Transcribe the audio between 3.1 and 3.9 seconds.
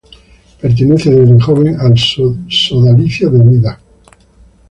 de Vida Cristiana.